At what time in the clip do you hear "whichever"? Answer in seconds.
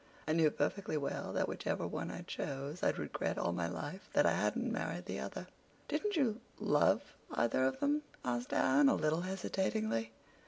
1.47-1.85